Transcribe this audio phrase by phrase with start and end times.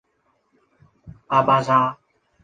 [1.27, 1.95] 阿巴扎。